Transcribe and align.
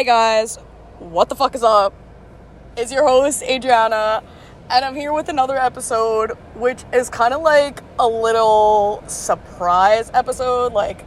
Hey 0.00 0.06
guys, 0.06 0.56
what 0.98 1.28
the 1.28 1.34
fuck 1.34 1.54
is 1.54 1.62
up? 1.62 1.92
Is 2.74 2.90
your 2.90 3.06
host 3.06 3.42
Adriana, 3.42 4.22
and 4.70 4.82
I'm 4.82 4.94
here 4.94 5.12
with 5.12 5.28
another 5.28 5.58
episode, 5.58 6.38
which 6.54 6.84
is 6.90 7.10
kind 7.10 7.34
of 7.34 7.42
like 7.42 7.82
a 7.98 8.08
little 8.08 9.04
surprise 9.08 10.10
episode, 10.14 10.72
like 10.72 11.04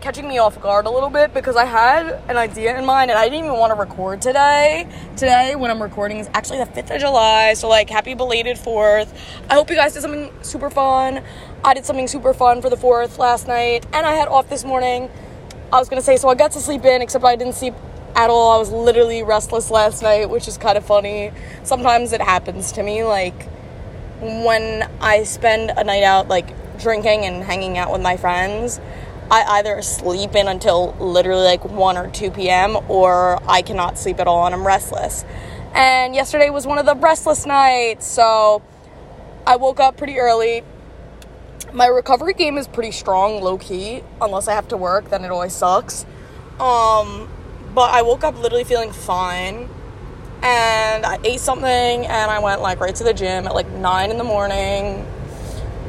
catching 0.00 0.26
me 0.26 0.38
off 0.38 0.60
guard 0.60 0.86
a 0.86 0.90
little 0.90 1.08
bit 1.08 1.34
because 1.34 1.54
I 1.54 1.66
had 1.66 2.20
an 2.28 2.36
idea 2.36 2.76
in 2.76 2.84
mind 2.84 3.12
and 3.12 3.18
I 3.20 3.28
didn't 3.28 3.44
even 3.44 3.58
want 3.58 3.70
to 3.70 3.78
record 3.78 4.20
today. 4.20 4.88
Today, 5.16 5.54
when 5.54 5.70
I'm 5.70 5.80
recording, 5.80 6.18
is 6.18 6.28
actually 6.34 6.58
the 6.58 6.66
5th 6.66 6.96
of 6.96 7.00
July, 7.00 7.54
so 7.54 7.68
like 7.68 7.88
happy 7.88 8.14
belated 8.14 8.56
4th. 8.56 9.16
I 9.48 9.54
hope 9.54 9.70
you 9.70 9.76
guys 9.76 9.92
did 9.92 10.02
something 10.02 10.32
super 10.42 10.68
fun. 10.68 11.22
I 11.62 11.74
did 11.74 11.84
something 11.84 12.08
super 12.08 12.34
fun 12.34 12.60
for 12.60 12.70
the 12.70 12.76
4th 12.76 13.18
last 13.18 13.46
night, 13.46 13.86
and 13.92 14.04
I 14.04 14.14
had 14.14 14.26
off 14.26 14.48
this 14.48 14.64
morning. 14.64 15.10
I 15.72 15.78
was 15.78 15.88
gonna 15.88 16.02
say, 16.02 16.16
so 16.16 16.28
I 16.28 16.34
got 16.34 16.50
to 16.52 16.60
sleep 16.60 16.84
in, 16.84 17.02
except 17.02 17.24
I 17.24 17.36
didn't 17.36 17.54
sleep 17.54 17.74
at 18.16 18.30
all. 18.30 18.52
I 18.52 18.58
was 18.58 18.72
literally 18.72 19.22
restless 19.22 19.70
last 19.70 20.02
night, 20.02 20.28
which 20.30 20.48
is 20.48 20.58
kind 20.58 20.76
of 20.76 20.84
funny. 20.84 21.30
Sometimes 21.62 22.12
it 22.12 22.20
happens 22.20 22.72
to 22.72 22.82
me, 22.82 23.04
like 23.04 23.46
when 24.20 24.90
I 25.00 25.22
spend 25.24 25.70
a 25.70 25.84
night 25.84 26.02
out, 26.02 26.26
like 26.26 26.48
drinking 26.78 27.24
and 27.24 27.44
hanging 27.44 27.78
out 27.78 27.92
with 27.92 28.00
my 28.00 28.16
friends. 28.16 28.80
I 29.30 29.42
either 29.58 29.82
sleep 29.82 30.34
in 30.34 30.48
until 30.48 30.94
literally 31.00 31.44
like 31.44 31.64
1 31.64 31.96
or 31.96 32.08
2 32.08 32.30
p.m. 32.30 32.76
or 32.88 33.42
I 33.48 33.62
cannot 33.62 33.98
sleep 33.98 34.20
at 34.20 34.26
all 34.26 34.46
and 34.46 34.54
I'm 34.54 34.66
restless. 34.66 35.24
And 35.74 36.14
yesterday 36.14 36.48
was 36.48 36.66
one 36.66 36.78
of 36.78 36.86
the 36.86 36.94
restless 36.94 37.44
nights, 37.44 38.06
so 38.06 38.62
I 39.46 39.56
woke 39.56 39.80
up 39.80 39.96
pretty 39.96 40.18
early. 40.18 40.62
My 41.72 41.86
recovery 41.86 42.34
game 42.34 42.56
is 42.56 42.66
pretty 42.68 42.92
strong, 42.92 43.42
low 43.42 43.58
key. 43.58 44.02
Unless 44.20 44.48
I 44.48 44.54
have 44.54 44.68
to 44.68 44.76
work, 44.76 45.10
then 45.10 45.24
it 45.24 45.30
always 45.30 45.52
sucks. 45.52 46.06
Um, 46.60 47.28
but 47.76 47.90
I 47.90 48.00
woke 48.00 48.24
up 48.24 48.38
literally 48.38 48.64
feeling 48.64 48.90
fine. 48.90 49.68
And 50.42 51.04
I 51.04 51.18
ate 51.22 51.40
something 51.40 52.06
and 52.06 52.30
I 52.30 52.38
went 52.38 52.62
like 52.62 52.80
right 52.80 52.94
to 52.94 53.04
the 53.04 53.12
gym 53.12 53.46
at 53.46 53.54
like 53.54 53.68
9 53.68 54.10
in 54.10 54.16
the 54.16 54.24
morning. 54.24 55.06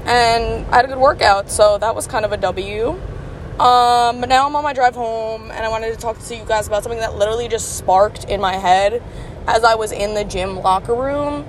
And 0.05 0.65
I 0.67 0.75
had 0.75 0.85
a 0.85 0.87
good 0.89 0.97
workout, 0.97 1.49
so 1.49 1.77
that 1.77 1.95
was 1.95 2.05
kind 2.05 2.25
of 2.25 2.33
a 2.33 2.37
W. 2.37 2.89
Um, 2.89 4.19
but 4.19 4.27
now 4.27 4.45
I'm 4.47 4.55
on 4.55 4.63
my 4.63 4.73
drive 4.73 4.95
home 4.95 5.49
and 5.49 5.65
I 5.65 5.69
wanted 5.69 5.93
to 5.93 5.97
talk 5.97 6.19
to 6.19 6.35
you 6.35 6.43
guys 6.43 6.67
about 6.67 6.83
something 6.83 6.99
that 6.99 7.15
literally 7.15 7.47
just 7.47 7.77
sparked 7.77 8.25
in 8.25 8.41
my 8.41 8.57
head 8.57 9.01
as 9.47 9.63
I 9.63 9.75
was 9.75 9.93
in 9.93 10.13
the 10.13 10.25
gym 10.25 10.57
locker 10.57 10.93
room 10.93 11.45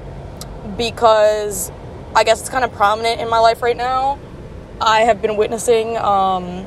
because 0.77 1.73
I 2.15 2.23
guess 2.23 2.41
it's 2.41 2.49
kind 2.49 2.65
of 2.65 2.73
prominent 2.73 3.21
in 3.21 3.29
my 3.29 3.41
life 3.41 3.61
right 3.61 3.77
now. 3.77 4.21
I 4.81 5.01
have 5.01 5.21
been 5.21 5.37
witnessing 5.37 5.97
um, 5.97 6.65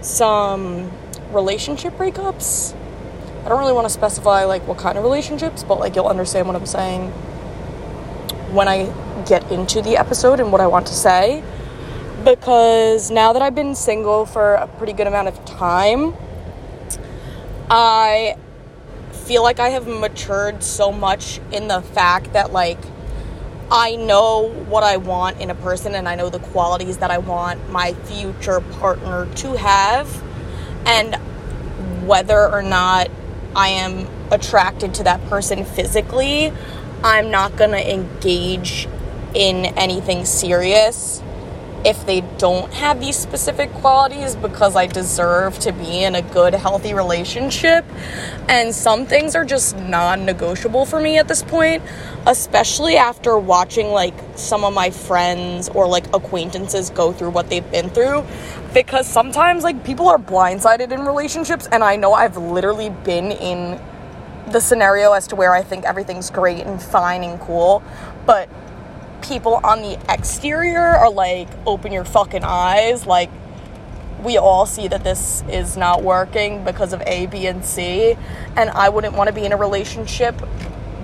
some 0.00 0.92
relationship 1.32 1.94
breakups. 1.94 2.74
I 3.44 3.48
don't 3.48 3.58
really 3.58 3.72
want 3.72 3.86
to 3.86 3.92
specify 3.92 4.44
like 4.44 4.66
what 4.66 4.78
kind 4.78 4.98
of 4.98 5.04
relationships, 5.04 5.62
but 5.64 5.78
like 5.80 5.96
you'll 5.96 6.08
understand 6.08 6.46
what 6.46 6.56
I'm 6.56 6.66
saying 6.66 7.10
when 8.52 8.68
I 8.68 8.92
get 9.26 9.50
into 9.52 9.82
the 9.82 9.96
episode 9.96 10.40
and 10.40 10.50
what 10.50 10.60
I 10.60 10.66
want 10.66 10.86
to 10.86 10.94
say 10.94 11.42
because 12.24 13.10
now 13.10 13.32
that 13.32 13.42
I've 13.42 13.54
been 13.54 13.74
single 13.74 14.26
for 14.26 14.54
a 14.54 14.66
pretty 14.66 14.92
good 14.92 15.06
amount 15.06 15.28
of 15.28 15.44
time, 15.44 16.14
I 17.70 18.36
feel 19.12 19.42
like 19.42 19.60
I 19.60 19.70
have 19.70 19.86
matured 19.86 20.62
so 20.62 20.90
much 20.90 21.40
in 21.52 21.68
the 21.68 21.80
fact 21.80 22.32
that, 22.32 22.52
like, 22.52 22.78
I 23.70 23.96
know 23.96 24.48
what 24.68 24.82
I 24.82 24.96
want 24.96 25.40
in 25.40 25.50
a 25.50 25.54
person 25.54 25.94
and 25.94 26.08
I 26.08 26.14
know 26.14 26.30
the 26.30 26.38
qualities 26.38 26.98
that 26.98 27.10
I 27.10 27.18
want 27.18 27.70
my 27.70 27.92
future 27.92 28.60
partner 28.60 29.26
to 29.36 29.56
have, 29.56 30.22
and 30.88 31.14
whether 32.08 32.48
or 32.50 32.62
not 32.62 33.10
I 33.54 33.68
am 33.68 34.08
attracted 34.32 34.94
to 34.94 35.04
that 35.04 35.24
person 35.28 35.64
physically, 35.64 36.52
I'm 37.04 37.30
not 37.30 37.56
gonna 37.56 37.76
engage 37.76 38.88
in 39.34 39.66
anything 39.66 40.24
serious 40.24 41.22
if 41.84 42.04
they 42.06 42.22
don't 42.38 42.72
have 42.72 43.00
these 43.00 43.16
specific 43.16 43.72
qualities 43.74 44.34
because 44.34 44.74
I 44.74 44.86
deserve 44.86 45.58
to 45.60 45.72
be 45.72 46.02
in 46.02 46.14
a 46.14 46.22
good, 46.22 46.54
healthy 46.54 46.92
relationship. 46.92 47.84
And 48.48 48.74
some 48.74 49.06
things 49.06 49.36
are 49.36 49.44
just 49.44 49.76
non 49.76 50.24
negotiable 50.24 50.86
for 50.86 51.00
me 51.00 51.18
at 51.18 51.28
this 51.28 51.42
point, 51.42 51.82
especially 52.26 52.96
after 52.96 53.38
watching 53.38 53.88
like 53.88 54.14
some 54.34 54.64
of 54.64 54.74
my 54.74 54.90
friends 54.90 55.68
or 55.68 55.86
like 55.86 56.06
acquaintances 56.14 56.90
go 56.90 57.12
through 57.12 57.30
what 57.30 57.48
they've 57.48 57.70
been 57.70 57.90
through. 57.90 58.24
Because 58.74 59.06
sometimes 59.06 59.62
like 59.62 59.84
people 59.84 60.08
are 60.08 60.18
blindsided 60.18 60.92
in 60.92 61.00
relationships, 61.02 61.68
and 61.70 61.84
I 61.84 61.96
know 61.96 62.12
I've 62.12 62.36
literally 62.36 62.90
been 62.90 63.32
in 63.32 63.80
the 64.50 64.60
scenario 64.60 65.12
as 65.12 65.26
to 65.28 65.36
where 65.36 65.54
I 65.54 65.62
think 65.62 65.84
everything's 65.84 66.30
great 66.30 66.66
and 66.66 66.82
fine 66.82 67.22
and 67.22 67.38
cool, 67.40 67.82
but 68.26 68.48
people 69.22 69.60
on 69.64 69.82
the 69.82 69.98
exterior 70.08 70.80
are 70.80 71.10
like, 71.10 71.48
open 71.66 71.92
your 71.92 72.04
fucking 72.04 72.44
eyes. 72.44 73.06
Like, 73.06 73.30
we 74.22 74.36
all 74.36 74.66
see 74.66 74.88
that 74.88 75.04
this 75.04 75.44
is 75.48 75.76
not 75.76 76.02
working 76.02 76.64
because 76.64 76.92
of 76.92 77.02
A, 77.02 77.26
B, 77.26 77.46
and 77.46 77.64
C. 77.64 78.16
And 78.56 78.70
I 78.70 78.88
wouldn't 78.88 79.14
want 79.14 79.28
to 79.28 79.34
be 79.34 79.44
in 79.44 79.52
a 79.52 79.56
relationship 79.56 80.34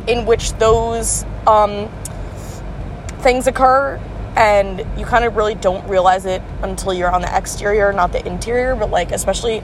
in 0.06 0.26
which 0.26 0.52
those 0.54 1.24
um, 1.46 1.88
things 3.20 3.46
occur. 3.46 4.00
And 4.36 4.84
you 4.98 5.06
kind 5.06 5.24
of 5.24 5.36
really 5.36 5.54
don't 5.54 5.88
realize 5.88 6.26
it 6.26 6.42
until 6.62 6.92
you're 6.92 7.10
on 7.10 7.22
the 7.22 7.36
exterior, 7.36 7.92
not 7.92 8.12
the 8.12 8.26
interior. 8.26 8.74
But, 8.74 8.90
like, 8.90 9.12
especially 9.12 9.62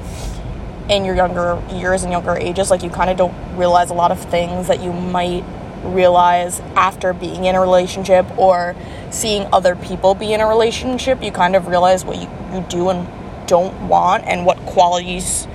in 0.88 1.04
your 1.04 1.16
younger 1.16 1.60
years 1.72 2.04
and 2.04 2.12
younger 2.12 2.36
ages, 2.36 2.70
like, 2.70 2.82
you 2.82 2.90
kind 2.90 3.10
of 3.10 3.16
don't 3.16 3.56
realize 3.56 3.90
a 3.90 3.94
lot 3.94 4.12
of 4.12 4.20
things 4.30 4.68
that 4.68 4.80
you 4.80 4.92
might 4.92 5.44
realize 5.82 6.60
after 6.76 7.12
being 7.12 7.44
in 7.44 7.54
a 7.54 7.60
relationship 7.60 8.26
or 8.38 8.76
seeing 9.10 9.46
other 9.52 9.74
people 9.74 10.14
be 10.14 10.32
in 10.32 10.40
a 10.40 10.46
relationship. 10.46 11.22
You 11.22 11.32
kind 11.32 11.56
of 11.56 11.66
realize 11.66 12.04
what 12.04 12.16
you, 12.16 12.28
you 12.52 12.64
do 12.68 12.90
and 12.90 13.08
don't 13.46 13.88
want 13.88 14.24
and 14.26 14.46
what 14.46 14.58
qualities 14.58 15.46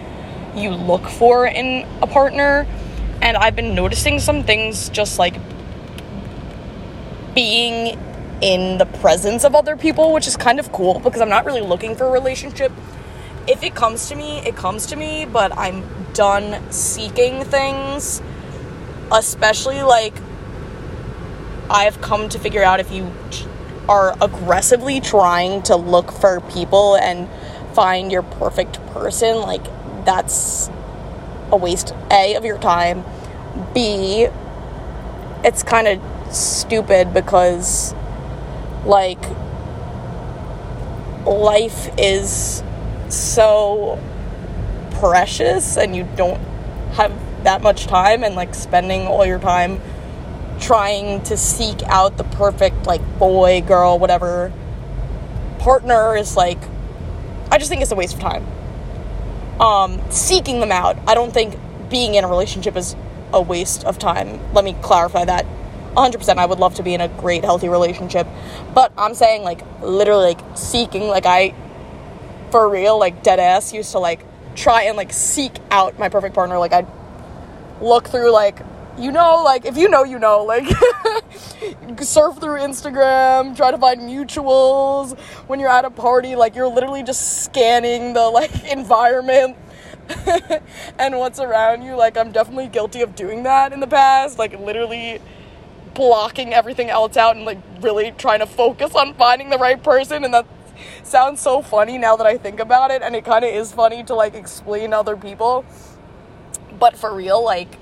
you 0.56 0.72
look 0.72 1.08
for 1.08 1.46
in 1.46 1.88
a 2.02 2.08
partner. 2.08 2.68
And 3.22 3.38
I've 3.38 3.56
been 3.56 3.76
noticing 3.76 4.20
some 4.20 4.44
things 4.44 4.90
just 4.90 5.18
like 5.18 5.36
being 7.34 8.00
in 8.42 8.78
the 8.78 8.86
presence 8.86 9.44
of 9.44 9.56
other 9.56 9.76
people, 9.76 10.14
which 10.14 10.28
is 10.28 10.38
kind 10.38 10.60
of 10.60 10.72
cool 10.72 11.00
because 11.00 11.22
I'm 11.22 11.30
not 11.30 11.46
really 11.46 11.62
looking 11.62 11.96
for 11.96 12.06
a 12.06 12.12
relationship. 12.12 12.72
If 13.48 13.64
it 13.64 13.76
comes 13.76 14.10
to 14.10 14.16
me, 14.16 14.40
it 14.40 14.56
comes 14.56 14.88
to 14.88 14.96
me, 14.96 15.26
but 15.26 15.58
I'm 15.58 15.84
done 16.14 16.72
seeking 16.72 17.44
things 17.44 18.22
especially 19.12 19.82
like 19.82 20.14
I've 21.70 22.02
come 22.02 22.30
to 22.30 22.40
figure 22.40 22.64
out 22.64 22.80
if 22.80 22.92
you 22.92 23.12
are 23.88 24.16
aggressively 24.22 25.00
trying 25.00 25.62
to 25.64 25.76
look 25.76 26.12
for 26.12 26.42
people 26.42 26.96
and 26.96 27.28
find 27.76 28.12
your 28.12 28.24
perfect 28.24 28.84
person, 28.88 29.38
like 29.38 29.64
that's 30.06 30.70
a 31.52 31.58
waste 31.58 31.94
A 32.12 32.36
of 32.36 32.46
your 32.46 32.58
time. 32.58 33.04
B 33.74 34.28
it's 35.46 35.62
kind 35.62 35.88
of 35.88 36.02
stupid 36.36 37.14
because 37.14 37.94
like 38.84 39.24
life 41.28 41.90
is 42.00 42.64
so 43.10 44.02
precious 44.94 45.78
and 45.78 45.96
you 45.96 46.08
don't 46.16 46.42
have 46.94 47.12
that 47.46 47.62
much 47.62 47.88
time 47.88 48.24
and 48.24 48.36
like 48.36 48.54
spending 48.54 49.08
all 49.08 49.26
your 49.26 49.40
time 49.40 49.82
trying 50.60 51.22
to 51.24 51.38
seek 51.38 51.82
out 51.84 52.18
the 52.18 52.24
perfect 52.24 52.86
like 52.86 53.02
boy, 53.20 53.62
girl, 53.62 53.98
whatever 53.98 54.52
partner 55.60 56.16
is 56.16 56.36
like 56.36 56.60
I 57.52 57.58
just 57.58 57.70
think 57.70 57.82
it's 57.82 57.92
a 57.92 57.96
waste 57.96 58.16
of 58.16 58.20
time. 58.20 58.46
Um 59.60 60.02
seeking 60.12 60.60
them 60.60 60.72
out. 60.72 60.98
I 61.08 61.16
don't 61.16 61.34
think 61.34 61.58
being 61.90 62.16
in 62.16 62.24
a 62.24 62.28
relationship 62.28 62.76
is 62.76 62.96
a 63.34 63.42
waste 63.42 63.84
of 63.86 63.98
time. 64.00 64.40
Let 64.54 64.66
me 64.66 64.76
clarify 64.82 65.26
that. 65.26 65.46
100% 65.96 66.38
I 66.38 66.46
would 66.46 66.60
love 66.60 66.76
to 66.76 66.84
be 66.84 66.94
in 66.94 67.00
a 67.00 67.08
great 67.08 67.46
healthy 67.46 67.70
relationship, 67.70 68.28
but 68.74 68.92
I'm 68.98 69.14
saying 69.14 69.44
like 69.44 69.62
literally 69.82 70.34
like 70.36 70.58
seeking 70.58 71.08
like 71.08 71.26
I 71.26 71.54
for 72.52 72.68
real 72.70 73.00
like 73.00 73.24
dead 73.24 73.40
ass 73.40 73.74
used 73.74 73.92
to 73.94 74.00
like 74.00 74.26
try 74.56 74.84
and 74.84 74.98
like 74.98 75.12
seek 75.12 75.54
out 75.72 75.98
my 76.00 76.10
perfect 76.10 76.36
partner 76.36 76.58
like 76.58 76.74
I 76.74 76.86
look 77.82 78.08
through 78.08 78.32
like 78.32 78.60
you 78.98 79.12
know 79.12 79.44
like 79.44 79.66
if 79.66 79.76
you 79.78 79.90
know 79.90 80.04
you 80.04 80.18
know 80.18 80.44
like 80.44 80.66
surf 82.02 82.40
through 82.40 82.60
instagram 82.60 83.56
try 83.56 83.72
to 83.72 83.78
find 83.78 84.02
mutuals 84.02 85.18
when 85.48 85.60
you're 85.60 85.70
at 85.70 85.84
a 85.84 85.90
party 85.90 86.36
like 86.36 86.56
you're 86.56 86.68
literally 86.68 87.04
just 87.04 87.44
scanning 87.44 88.14
the 88.14 88.22
like 88.22 88.64
environment 88.72 89.58
and 91.00 91.18
what's 91.18 91.40
around 91.40 91.82
you. 91.82 91.96
Like 91.96 92.18
i'm 92.18 92.32
definitely 92.32 92.68
guilty 92.68 93.02
of 93.02 93.16
doing 93.16 93.44
that 93.44 93.74
in 93.74 93.80
the 93.80 93.88
past 93.88 94.38
like 94.38 94.58
literally 94.60 95.20
blocking 95.94 96.54
everything 96.54 96.90
else 96.90 97.18
out 97.18 97.36
and 97.36 97.46
like 97.46 97.58
really 97.82 98.12
trying 98.12 98.40
to 98.40 98.46
focus 98.46 98.94
on 98.96 99.14
finding 99.14 99.50
the 99.50 99.58
right 99.58 99.82
person 99.82 100.24
and 100.24 100.34
that 100.34 100.46
sounds 101.04 101.40
so 101.40 101.62
funny 101.62 101.98
now 101.98 102.18
that 102.18 102.28
i 102.28 102.38
think 102.38 102.60
about 102.60 102.92
it 102.92 103.02
and 103.02 103.16
it 103.16 103.24
kind 103.24 103.46
of 103.46 103.54
is 103.54 103.72
funny 103.72 104.04
to 104.04 104.14
like 104.14 104.36
explain 104.36 104.94
other 104.94 105.16
people 105.16 105.64
but 106.80 106.98
for 106.98 107.14
real, 107.14 107.44
like, 107.44 107.78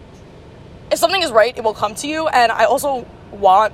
if 0.91 0.99
something 0.99 1.21
is 1.21 1.31
right, 1.31 1.55
it 1.57 1.63
will 1.63 1.73
come 1.73 1.95
to 1.95 2.07
you. 2.07 2.27
And 2.27 2.51
I 2.51 2.65
also 2.65 3.05
want 3.31 3.73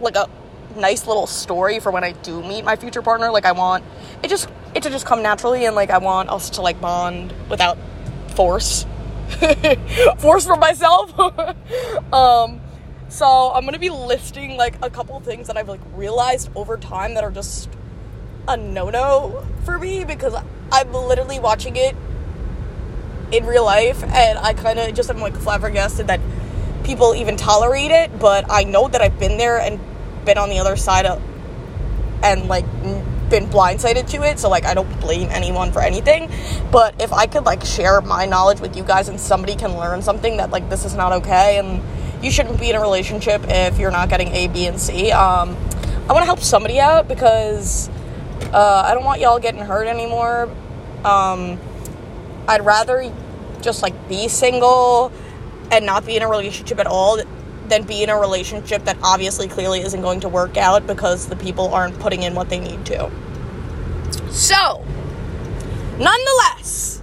like 0.00 0.16
a 0.16 0.28
nice 0.76 1.06
little 1.06 1.26
story 1.26 1.80
for 1.80 1.90
when 1.90 2.04
I 2.04 2.12
do 2.12 2.42
meet 2.42 2.64
my 2.64 2.76
future 2.76 3.02
partner. 3.02 3.30
Like, 3.30 3.44
I 3.46 3.52
want 3.52 3.84
it 4.22 4.28
just 4.28 4.48
it 4.74 4.82
to 4.82 4.90
just 4.90 5.06
come 5.06 5.22
naturally, 5.22 5.64
and 5.66 5.76
like 5.76 5.90
I 5.90 5.98
want 5.98 6.28
us 6.30 6.50
to 6.50 6.62
like 6.62 6.80
bond 6.80 7.32
without 7.48 7.78
force, 8.34 8.86
force 10.18 10.46
from 10.46 10.60
myself. 10.60 11.18
um, 12.12 12.60
so 13.08 13.52
I'm 13.54 13.64
gonna 13.64 13.78
be 13.78 13.90
listing 13.90 14.56
like 14.56 14.76
a 14.82 14.90
couple 14.90 15.18
things 15.20 15.46
that 15.46 15.56
I've 15.56 15.68
like 15.68 15.80
realized 15.94 16.50
over 16.56 16.76
time 16.76 17.14
that 17.14 17.24
are 17.24 17.30
just 17.30 17.68
a 18.48 18.56
no 18.56 18.90
no 18.90 19.46
for 19.64 19.78
me 19.78 20.04
because 20.04 20.34
I'm 20.72 20.92
literally 20.92 21.38
watching 21.38 21.76
it 21.76 21.94
in 23.32 23.46
real 23.46 23.64
life 23.64 24.02
and 24.02 24.38
I 24.38 24.52
kind 24.54 24.78
of 24.78 24.94
just 24.94 25.10
am 25.10 25.18
like 25.18 25.36
flabbergasted 25.36 26.06
that 26.08 26.20
people 26.84 27.14
even 27.14 27.36
tolerate 27.36 27.90
it 27.90 28.18
but 28.18 28.44
I 28.50 28.64
know 28.64 28.88
that 28.88 29.00
I've 29.00 29.18
been 29.18 29.38
there 29.38 29.58
and 29.58 29.80
been 30.24 30.38
on 30.38 30.50
the 30.50 30.58
other 30.58 30.76
side 30.76 31.06
of 31.06 31.22
and 32.22 32.48
like 32.48 32.64
been 33.30 33.46
blindsided 33.46 34.08
to 34.10 34.22
it 34.22 34.38
so 34.38 34.48
like 34.48 34.64
I 34.64 34.74
don't 34.74 35.00
blame 35.00 35.28
anyone 35.30 35.72
for 35.72 35.80
anything 35.80 36.30
but 36.70 37.00
if 37.00 37.12
I 37.12 37.26
could 37.26 37.44
like 37.44 37.64
share 37.64 38.00
my 38.00 38.26
knowledge 38.26 38.60
with 38.60 38.76
you 38.76 38.84
guys 38.84 39.08
and 39.08 39.18
somebody 39.18 39.56
can 39.56 39.76
learn 39.76 40.02
something 40.02 40.36
that 40.36 40.50
like 40.50 40.68
this 40.68 40.84
is 40.84 40.94
not 40.94 41.12
okay 41.12 41.58
and 41.58 41.82
you 42.22 42.30
shouldn't 42.30 42.60
be 42.60 42.70
in 42.70 42.76
a 42.76 42.80
relationship 42.80 43.42
if 43.48 43.78
you're 43.78 43.90
not 43.90 44.08
getting 44.08 44.28
A 44.28 44.48
B 44.48 44.66
and 44.66 44.78
C 44.78 45.10
um 45.10 45.56
I 46.06 46.12
want 46.12 46.20
to 46.20 46.26
help 46.26 46.40
somebody 46.40 46.80
out 46.80 47.08
because 47.08 47.88
uh, 48.52 48.84
I 48.86 48.92
don't 48.92 49.04
want 49.04 49.22
y'all 49.22 49.38
getting 49.38 49.62
hurt 49.62 49.86
anymore. 49.86 50.50
Um, 51.02 51.58
I'd 52.46 52.64
rather 52.64 53.12
just 53.60 53.82
like 53.82 54.08
be 54.08 54.28
single 54.28 55.12
and 55.70 55.86
not 55.86 56.04
be 56.04 56.16
in 56.16 56.22
a 56.22 56.28
relationship 56.28 56.78
at 56.78 56.86
all 56.86 57.20
than 57.68 57.82
be 57.84 58.02
in 58.02 58.10
a 58.10 58.18
relationship 58.18 58.84
that 58.84 58.96
obviously 59.02 59.48
clearly 59.48 59.80
isn't 59.80 60.02
going 60.02 60.20
to 60.20 60.28
work 60.28 60.56
out 60.56 60.86
because 60.86 61.28
the 61.28 61.36
people 61.36 61.72
aren't 61.72 61.98
putting 61.98 62.22
in 62.22 62.34
what 62.34 62.50
they 62.50 62.60
need 62.60 62.84
to. 62.86 63.10
So, 64.30 64.84
nonetheless, 65.98 67.02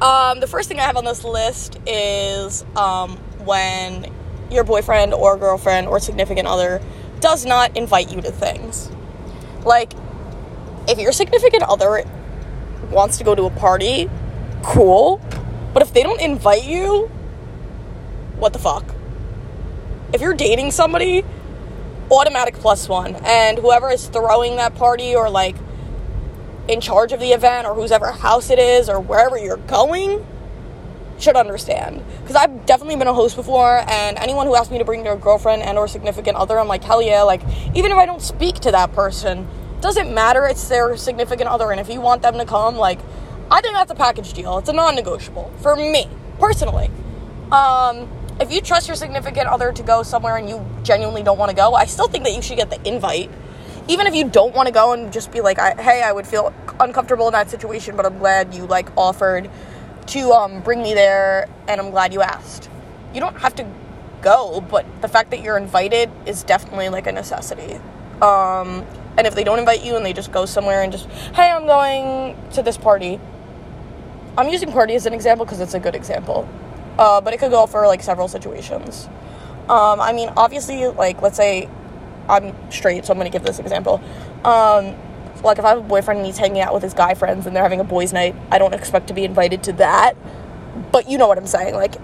um, 0.00 0.40
the 0.40 0.48
first 0.48 0.68
thing 0.68 0.80
I 0.80 0.82
have 0.82 0.96
on 0.96 1.04
this 1.04 1.22
list 1.22 1.78
is 1.86 2.64
um, 2.74 3.16
when 3.44 4.12
your 4.50 4.64
boyfriend 4.64 5.14
or 5.14 5.36
girlfriend 5.36 5.86
or 5.86 6.00
significant 6.00 6.48
other 6.48 6.82
does 7.20 7.46
not 7.46 7.76
invite 7.76 8.10
you 8.10 8.20
to 8.20 8.32
things. 8.32 8.90
Like, 9.64 9.92
if 10.88 10.98
your 10.98 11.12
significant 11.12 11.62
other 11.62 12.04
wants 12.92 13.18
to 13.18 13.24
go 13.24 13.34
to 13.34 13.44
a 13.44 13.50
party, 13.50 14.08
cool. 14.62 15.20
But 15.72 15.82
if 15.82 15.92
they 15.92 16.02
don't 16.02 16.20
invite 16.20 16.64
you, 16.64 17.10
what 18.36 18.52
the 18.52 18.58
fuck? 18.58 18.84
If 20.12 20.20
you're 20.20 20.34
dating 20.34 20.70
somebody, 20.70 21.24
automatic 22.10 22.54
plus 22.54 22.88
one. 22.88 23.16
And 23.24 23.58
whoever 23.58 23.90
is 23.90 24.06
throwing 24.08 24.56
that 24.56 24.74
party 24.74 25.14
or 25.14 25.30
like 25.30 25.56
in 26.68 26.80
charge 26.80 27.12
of 27.12 27.20
the 27.20 27.32
event 27.32 27.66
or 27.66 27.74
whose 27.74 27.90
ever 27.90 28.12
house 28.12 28.50
it 28.50 28.58
is 28.58 28.88
or 28.88 29.00
wherever 29.00 29.38
you're 29.38 29.56
going 29.56 30.24
should 31.18 31.36
understand. 31.36 32.04
Because 32.20 32.36
I've 32.36 32.66
definitely 32.66 32.96
been 32.96 33.06
a 33.06 33.14
host 33.14 33.36
before, 33.36 33.84
and 33.88 34.18
anyone 34.18 34.46
who 34.46 34.56
asks 34.56 34.70
me 34.70 34.78
to 34.78 34.84
bring 34.84 35.04
their 35.04 35.16
girlfriend 35.16 35.62
and 35.62 35.78
or 35.78 35.86
significant 35.86 36.36
other, 36.36 36.58
I'm 36.58 36.68
like, 36.68 36.82
hell 36.82 37.00
yeah. 37.00 37.22
Like, 37.22 37.42
even 37.74 37.92
if 37.92 37.98
I 37.98 38.06
don't 38.06 38.22
speak 38.22 38.56
to 38.56 38.72
that 38.72 38.92
person, 38.92 39.48
doesn't 39.82 40.12
matter. 40.14 40.46
It's 40.46 40.68
their 40.68 40.96
significant 40.96 41.48
other, 41.48 41.70
and 41.70 41.80
if 41.80 41.88
you 41.88 42.00
want 42.00 42.22
them 42.22 42.38
to 42.38 42.44
come, 42.44 42.76
like, 42.76 43.00
I 43.50 43.60
think 43.60 43.74
that's 43.74 43.90
a 43.90 43.94
package 43.94 44.32
deal. 44.32 44.58
It's 44.58 44.68
a 44.68 44.72
non-negotiable 44.72 45.52
for 45.60 45.76
me 45.76 46.08
personally. 46.38 46.90
Um, 47.50 48.08
if 48.40 48.50
you 48.50 48.62
trust 48.62 48.88
your 48.88 48.96
significant 48.96 49.48
other 49.48 49.72
to 49.72 49.82
go 49.82 50.02
somewhere 50.02 50.36
and 50.36 50.48
you 50.48 50.64
genuinely 50.82 51.22
don't 51.22 51.38
want 51.38 51.50
to 51.50 51.56
go, 51.56 51.74
I 51.74 51.84
still 51.84 52.08
think 52.08 52.24
that 52.24 52.34
you 52.34 52.40
should 52.40 52.56
get 52.56 52.70
the 52.70 52.80
invite. 52.88 53.30
Even 53.88 54.06
if 54.06 54.14
you 54.14 54.28
don't 54.28 54.54
want 54.54 54.68
to 54.68 54.72
go 54.72 54.92
and 54.92 55.12
just 55.12 55.32
be 55.32 55.40
like, 55.40 55.58
I, 55.58 55.74
"Hey, 55.74 56.02
I 56.02 56.12
would 56.12 56.26
feel 56.26 56.54
uncomfortable 56.80 57.26
in 57.26 57.32
that 57.32 57.50
situation, 57.50 57.96
but 57.96 58.06
I'm 58.06 58.18
glad 58.18 58.54
you 58.54 58.64
like 58.66 58.88
offered 58.96 59.50
to 60.06 60.32
um, 60.32 60.62
bring 60.62 60.82
me 60.82 60.94
there, 60.94 61.48
and 61.68 61.80
I'm 61.80 61.90
glad 61.90 62.12
you 62.12 62.22
asked." 62.22 62.70
You 63.12 63.20
don't 63.20 63.36
have 63.38 63.54
to 63.56 63.66
go, 64.22 64.60
but 64.60 64.86
the 65.02 65.08
fact 65.08 65.30
that 65.32 65.42
you're 65.42 65.58
invited 65.58 66.10
is 66.24 66.44
definitely 66.44 66.88
like 66.88 67.06
a 67.06 67.12
necessity. 67.12 67.74
Um, 68.22 68.86
and 69.16 69.26
if 69.26 69.34
they 69.34 69.44
don't 69.44 69.58
invite 69.58 69.84
you 69.84 69.96
and 69.96 70.04
they 70.04 70.12
just 70.12 70.32
go 70.32 70.46
somewhere 70.46 70.82
and 70.82 70.92
just, 70.92 71.06
hey, 71.34 71.50
I'm 71.50 71.66
going 71.66 72.36
to 72.52 72.62
this 72.62 72.76
party. 72.76 73.20
I'm 74.38 74.48
using 74.48 74.72
party 74.72 74.94
as 74.94 75.04
an 75.04 75.12
example 75.12 75.44
because 75.44 75.60
it's 75.60 75.74
a 75.74 75.80
good 75.80 75.94
example. 75.94 76.48
Uh, 76.98 77.20
but 77.20 77.34
it 77.34 77.40
could 77.40 77.50
go 77.50 77.66
for 77.66 77.86
like 77.86 78.02
several 78.02 78.28
situations. 78.28 79.08
Um, 79.68 80.00
I 80.00 80.12
mean, 80.12 80.30
obviously, 80.36 80.86
like, 80.86 81.20
let's 81.22 81.36
say 81.36 81.68
I'm 82.28 82.54
straight, 82.70 83.04
so 83.04 83.12
I'm 83.12 83.18
going 83.18 83.30
to 83.30 83.36
give 83.36 83.46
this 83.46 83.58
example. 83.58 84.00
Um, 84.44 84.96
like, 85.42 85.58
if 85.58 85.64
I 85.64 85.70
have 85.70 85.78
a 85.78 85.82
boyfriend 85.82 86.18
and 86.18 86.26
he's 86.26 86.38
hanging 86.38 86.62
out 86.62 86.72
with 86.72 86.82
his 86.82 86.94
guy 86.94 87.14
friends 87.14 87.46
and 87.46 87.54
they're 87.54 87.62
having 87.62 87.80
a 87.80 87.84
boys' 87.84 88.12
night, 88.12 88.34
I 88.50 88.58
don't 88.58 88.74
expect 88.74 89.08
to 89.08 89.14
be 89.14 89.24
invited 89.24 89.62
to 89.64 89.72
that. 89.74 90.16
But 90.90 91.08
you 91.08 91.18
know 91.18 91.28
what 91.28 91.38
I'm 91.38 91.46
saying. 91.46 91.74
Like, 91.74 91.96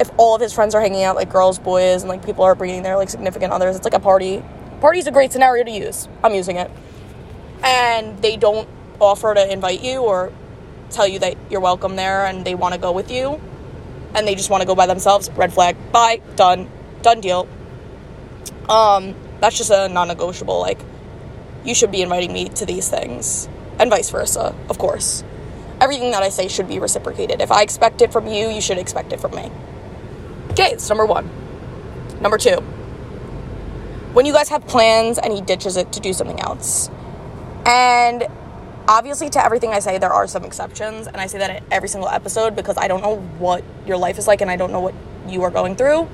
if 0.00 0.10
all 0.16 0.34
of 0.34 0.40
his 0.40 0.52
friends 0.52 0.74
are 0.74 0.80
hanging 0.80 1.02
out, 1.02 1.16
like 1.16 1.30
girls, 1.30 1.58
boys, 1.58 2.02
and 2.02 2.08
like 2.08 2.24
people 2.24 2.44
are 2.44 2.54
bringing 2.54 2.82
their 2.82 2.96
like 2.96 3.08
significant 3.08 3.52
others, 3.52 3.76
it's 3.76 3.84
like 3.84 3.94
a 3.94 4.00
party 4.00 4.42
Party's 4.84 5.06
a 5.06 5.10
great 5.10 5.32
scenario 5.32 5.64
to 5.64 5.70
use. 5.70 6.08
I'm 6.22 6.34
using 6.34 6.56
it. 6.56 6.70
And 7.62 8.20
they 8.20 8.36
don't 8.36 8.68
offer 9.00 9.32
to 9.32 9.50
invite 9.50 9.80
you 9.80 10.02
or 10.02 10.30
tell 10.90 11.08
you 11.08 11.18
that 11.20 11.38
you're 11.48 11.62
welcome 11.62 11.96
there 11.96 12.26
and 12.26 12.44
they 12.44 12.54
want 12.54 12.74
to 12.74 12.78
go 12.78 12.92
with 12.92 13.10
you 13.10 13.40
and 14.14 14.28
they 14.28 14.34
just 14.34 14.50
want 14.50 14.60
to 14.60 14.66
go 14.66 14.74
by 14.74 14.84
themselves. 14.84 15.30
Red 15.30 15.54
flag. 15.54 15.74
Bye. 15.90 16.20
Done. 16.36 16.70
Done 17.00 17.22
deal. 17.22 17.48
Um, 18.68 19.14
that's 19.40 19.56
just 19.56 19.70
a 19.70 19.88
non-negotiable. 19.88 20.60
Like, 20.60 20.80
you 21.64 21.74
should 21.74 21.90
be 21.90 22.02
inviting 22.02 22.34
me 22.34 22.50
to 22.50 22.66
these 22.66 22.90
things, 22.90 23.48
and 23.78 23.88
vice 23.88 24.10
versa, 24.10 24.54
of 24.68 24.76
course. 24.76 25.24
Everything 25.80 26.10
that 26.10 26.22
I 26.22 26.28
say 26.28 26.46
should 26.48 26.68
be 26.68 26.78
reciprocated. 26.78 27.40
If 27.40 27.50
I 27.50 27.62
expect 27.62 28.02
it 28.02 28.12
from 28.12 28.26
you, 28.26 28.50
you 28.50 28.60
should 28.60 28.76
expect 28.76 29.14
it 29.14 29.20
from 29.20 29.34
me. 29.34 29.50
Okay, 30.50 30.72
it's 30.72 30.86
number 30.90 31.06
one. 31.06 31.30
Number 32.20 32.36
two 32.36 32.62
when 34.14 34.26
you 34.26 34.32
guys 34.32 34.48
have 34.48 34.66
plans 34.66 35.18
and 35.18 35.32
he 35.32 35.40
ditches 35.40 35.76
it 35.76 35.92
to 35.92 36.00
do 36.00 36.12
something 36.12 36.40
else. 36.40 36.88
And 37.66 38.24
obviously, 38.88 39.28
to 39.30 39.44
everything 39.44 39.70
I 39.70 39.80
say, 39.80 39.98
there 39.98 40.12
are 40.12 40.28
some 40.28 40.44
exceptions. 40.44 41.08
And 41.08 41.16
I 41.16 41.26
say 41.26 41.38
that 41.38 41.50
in 41.50 41.64
every 41.70 41.88
single 41.88 42.08
episode 42.08 42.54
because 42.54 42.76
I 42.78 42.86
don't 42.86 43.02
know 43.02 43.16
what 43.38 43.64
your 43.86 43.96
life 43.96 44.16
is 44.16 44.28
like 44.28 44.40
and 44.40 44.50
I 44.50 44.56
don't 44.56 44.70
know 44.70 44.80
what 44.80 44.94
you 45.28 45.42
are 45.42 45.50
going 45.50 45.74
through. 45.74 46.08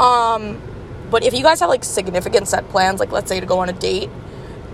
Um, 0.00 0.60
but 1.08 1.22
if 1.22 1.34
you 1.34 1.42
guys 1.42 1.60
have 1.60 1.68
like 1.68 1.84
significant 1.84 2.48
set 2.48 2.68
plans, 2.68 2.98
like 2.98 3.12
let's 3.12 3.28
say 3.28 3.38
to 3.38 3.46
go 3.46 3.60
on 3.60 3.68
a 3.68 3.72
date 3.72 4.10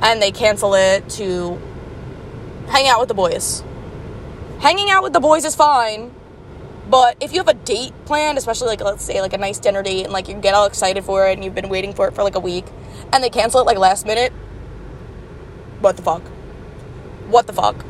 and 0.00 0.22
they 0.22 0.32
cancel 0.32 0.74
it 0.74 1.06
to 1.10 1.60
hang 2.68 2.88
out 2.88 3.00
with 3.00 3.08
the 3.08 3.14
boys, 3.14 3.62
hanging 4.60 4.90
out 4.90 5.02
with 5.02 5.12
the 5.12 5.20
boys 5.20 5.44
is 5.44 5.54
fine 5.54 6.10
but 6.92 7.16
if 7.22 7.32
you 7.32 7.38
have 7.38 7.48
a 7.48 7.54
date 7.54 7.94
planned, 8.04 8.36
especially 8.36 8.66
like 8.66 8.82
let's 8.82 9.02
say 9.02 9.22
like 9.22 9.32
a 9.32 9.38
nice 9.38 9.58
dinner 9.58 9.82
date 9.82 10.04
and 10.04 10.12
like 10.12 10.28
you 10.28 10.34
get 10.34 10.52
all 10.52 10.66
excited 10.66 11.02
for 11.02 11.26
it 11.26 11.32
and 11.32 11.42
you've 11.42 11.54
been 11.54 11.70
waiting 11.70 11.94
for 11.94 12.06
it 12.06 12.14
for 12.14 12.22
like 12.22 12.34
a 12.34 12.40
week 12.40 12.66
and 13.14 13.24
they 13.24 13.30
cancel 13.30 13.60
it 13.60 13.64
like 13.64 13.78
last 13.78 14.04
minute, 14.04 14.30
what 15.80 15.96
the 15.96 16.02
fuck? 16.02 16.20
What 17.28 17.46
the 17.46 17.54
fuck? 17.54 17.82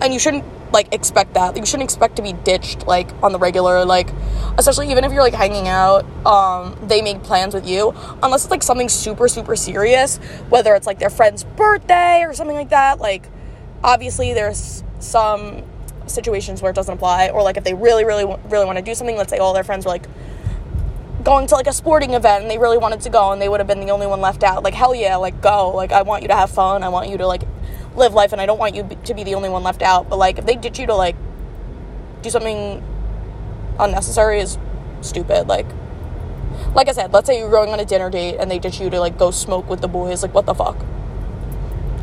And 0.00 0.12
you 0.12 0.18
shouldn't 0.18 0.44
like 0.72 0.92
expect 0.92 1.34
that. 1.34 1.56
You 1.56 1.64
shouldn't 1.64 1.84
expect 1.84 2.16
to 2.16 2.22
be 2.22 2.32
ditched 2.32 2.88
like 2.88 3.08
on 3.22 3.30
the 3.30 3.38
regular 3.38 3.84
like 3.84 4.10
especially 4.58 4.90
even 4.90 5.04
if 5.04 5.12
you're 5.12 5.22
like 5.22 5.34
hanging 5.34 5.68
out 5.68 6.04
um 6.26 6.76
they 6.88 7.02
make 7.02 7.22
plans 7.22 7.54
with 7.54 7.68
you 7.68 7.94
unless 8.20 8.42
it's 8.42 8.50
like 8.50 8.64
something 8.64 8.88
super 8.88 9.28
super 9.28 9.54
serious 9.54 10.16
whether 10.48 10.74
it's 10.74 10.88
like 10.88 10.98
their 10.98 11.08
friend's 11.08 11.44
birthday 11.44 12.24
or 12.24 12.34
something 12.34 12.56
like 12.56 12.70
that 12.70 12.98
like 12.98 13.28
obviously 13.84 14.34
there's 14.34 14.82
some 14.98 15.62
situations 16.10 16.62
where 16.62 16.70
it 16.70 16.74
doesn't 16.74 16.94
apply 16.94 17.28
or 17.28 17.42
like 17.42 17.56
if 17.56 17.64
they 17.64 17.74
really 17.74 18.04
really 18.04 18.24
really 18.48 18.64
want 18.64 18.78
to 18.78 18.84
do 18.84 18.94
something 18.94 19.16
let's 19.16 19.30
say 19.30 19.38
all 19.38 19.52
their 19.52 19.64
friends 19.64 19.84
were 19.84 19.90
like 19.90 20.06
going 21.24 21.46
to 21.46 21.54
like 21.54 21.66
a 21.66 21.72
sporting 21.72 22.14
event 22.14 22.42
and 22.42 22.50
they 22.50 22.58
really 22.58 22.78
wanted 22.78 23.00
to 23.00 23.10
go 23.10 23.32
and 23.32 23.42
they 23.42 23.48
would 23.48 23.60
have 23.60 23.66
been 23.66 23.80
the 23.80 23.90
only 23.90 24.06
one 24.06 24.20
left 24.20 24.42
out 24.42 24.62
like 24.62 24.74
hell 24.74 24.94
yeah 24.94 25.16
like 25.16 25.40
go 25.42 25.70
like 25.70 25.92
i 25.92 26.02
want 26.02 26.22
you 26.22 26.28
to 26.28 26.34
have 26.34 26.50
fun 26.50 26.82
i 26.82 26.88
want 26.88 27.08
you 27.08 27.18
to 27.18 27.26
like 27.26 27.42
live 27.94 28.14
life 28.14 28.32
and 28.32 28.40
i 28.40 28.46
don't 28.46 28.58
want 28.58 28.74
you 28.74 28.88
to 29.04 29.14
be 29.14 29.22
the 29.22 29.34
only 29.34 29.48
one 29.48 29.62
left 29.62 29.82
out 29.82 30.08
but 30.08 30.16
like 30.16 30.38
if 30.38 30.46
they 30.46 30.56
ditch 30.56 30.78
you 30.78 30.86
to 30.86 30.94
like 30.94 31.16
do 32.22 32.30
something 32.30 32.82
unnecessary 33.78 34.40
is 34.40 34.58
stupid 35.02 35.46
like 35.46 35.66
like 36.74 36.88
i 36.88 36.92
said 36.92 37.12
let's 37.12 37.26
say 37.26 37.38
you're 37.38 37.50
going 37.50 37.70
on 37.70 37.80
a 37.80 37.84
dinner 37.84 38.08
date 38.08 38.36
and 38.38 38.50
they 38.50 38.58
ditch 38.58 38.80
you 38.80 38.88
to 38.88 38.98
like 38.98 39.18
go 39.18 39.30
smoke 39.30 39.68
with 39.68 39.80
the 39.80 39.88
boys 39.88 40.22
like 40.22 40.34
what 40.34 40.46
the 40.46 40.54
fuck? 40.54 40.78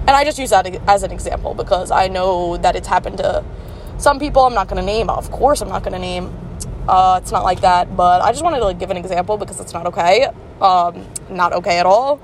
And 0.02 0.12
i 0.12 0.24
just 0.24 0.40
use 0.40 0.52
that 0.52 0.68
as 0.88 1.04
an 1.04 1.12
example 1.12 1.54
because 1.54 1.92
i 1.92 2.08
know 2.08 2.58
that 2.58 2.76
it's 2.76 2.88
happened 2.88 3.18
to 3.18 3.44
some 3.98 4.20
people 4.20 4.44
I'm 4.44 4.54
not 4.54 4.68
going 4.68 4.80
to 4.80 4.86
name. 4.86 5.10
Of 5.10 5.32
course, 5.32 5.62
I'm 5.62 5.70
not 5.70 5.84
going 5.84 5.94
to 5.94 6.00
name. 6.00 6.34
Uh, 6.88 7.20
it's 7.22 7.32
not 7.32 7.44
like 7.44 7.62
that, 7.62 7.98
but 7.98 8.22
I 8.22 8.32
just 8.32 8.44
wanted 8.44 8.60
to 8.60 8.66
like 8.66 8.80
give 8.80 8.92
an 8.92 8.98
example 8.98 9.38
because 9.38 9.60
it's 9.60 9.74
not 9.74 9.88
okay. 9.88 10.28
Um, 10.62 11.06
not 11.30 11.54
okay 11.54 11.80
at 11.80 11.86
all. 11.86 12.22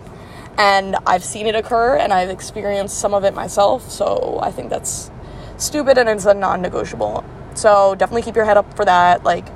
And 0.58 0.96
I've 1.06 1.24
seen 1.24 1.48
it 1.48 1.56
occur 1.56 1.98
and 1.98 2.14
I've 2.14 2.30
experienced 2.30 3.00
some 3.00 3.14
of 3.14 3.24
it 3.24 3.34
myself, 3.34 3.90
so 3.90 4.40
I 4.42 4.52
think 4.52 4.70
that's 4.70 5.10
stupid 5.58 5.98
and 5.98 6.08
it's 6.10 6.26
a 6.26 6.34
non 6.34 6.62
negotiable 6.62 7.24
So 7.56 7.96
definitely 7.96 8.22
keep 8.22 8.36
your 8.36 8.46
head 8.46 8.58
up 8.58 8.76
for 8.76 8.86
that. 8.86 9.24
Like, 9.24 9.48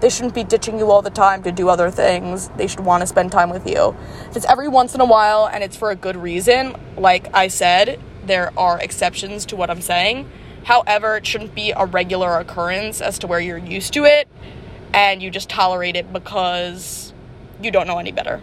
they 0.00 0.08
shouldn't 0.08 0.34
be 0.34 0.44
ditching 0.44 0.78
you 0.78 0.90
all 0.90 1.02
the 1.02 1.10
time 1.10 1.42
to 1.42 1.52
do 1.52 1.68
other 1.68 1.90
things. 1.90 2.48
They 2.56 2.66
should 2.66 2.80
want 2.80 3.02
to 3.02 3.06
spend 3.06 3.30
time 3.30 3.50
with 3.50 3.66
you. 3.66 3.94
If 4.30 4.36
it's 4.36 4.46
every 4.46 4.68
once 4.68 4.94
in 4.94 5.00
a 5.00 5.04
while 5.04 5.46
and 5.46 5.62
it's 5.62 5.76
for 5.76 5.90
a 5.90 5.96
good 5.96 6.16
reason, 6.16 6.74
like 6.96 7.28
I 7.34 7.48
said, 7.48 8.00
there 8.24 8.50
are 8.58 8.80
exceptions 8.80 9.44
to 9.46 9.56
what 9.56 9.70
I'm 9.70 9.82
saying. 9.82 10.28
However, 10.64 11.16
it 11.16 11.26
shouldn't 11.26 11.54
be 11.54 11.72
a 11.72 11.86
regular 11.86 12.38
occurrence 12.38 13.00
as 13.00 13.18
to 13.20 13.26
where 13.26 13.40
you're 13.40 13.58
used 13.58 13.92
to 13.94 14.04
it 14.04 14.28
and 14.92 15.22
you 15.22 15.30
just 15.30 15.48
tolerate 15.48 15.96
it 15.96 16.12
because 16.12 17.12
you 17.62 17.70
don't 17.70 17.86
know 17.86 17.98
any 17.98 18.12
better. 18.12 18.40